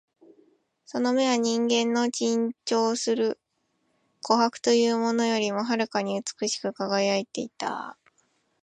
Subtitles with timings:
[0.83, 3.39] その眼は人間の珍重する
[4.23, 7.99] 琥珀というものよりも遥かに美しく輝いていた